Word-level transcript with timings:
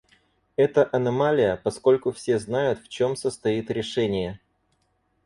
Это 0.55 0.89
аномалия, 0.91 1.57
поскольку 1.57 2.11
все 2.11 2.39
знают, 2.39 2.79
в 2.81 2.89
чем 2.89 3.15
состоит 3.15 3.69
решение. 3.69 4.39